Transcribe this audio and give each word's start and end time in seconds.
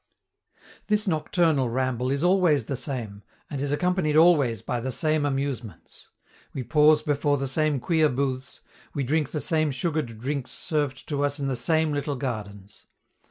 This 0.87 1.07
nocturnal 1.07 1.69
ramble 1.69 2.09
is 2.09 2.23
always 2.23 2.65
the 2.65 2.75
same, 2.75 3.21
and 3.51 3.61
is 3.61 3.71
accompanied 3.71 4.15
always 4.15 4.63
by 4.63 4.79
the 4.79 4.91
same 4.91 5.27
amusements: 5.27 6.07
we 6.55 6.63
pause 6.63 7.03
before 7.03 7.37
the 7.37 7.47
same 7.47 7.79
queer 7.79 8.09
booths, 8.09 8.61
we 8.95 9.03
drink 9.03 9.29
the 9.29 9.39
same 9.39 9.69
sugared 9.69 10.17
drinks 10.19 10.49
served 10.49 11.07
to 11.07 11.23
us 11.23 11.39
in 11.39 11.45
the 11.49 11.55
same 11.55 11.93
little 11.93 12.15
gardens. 12.15 12.87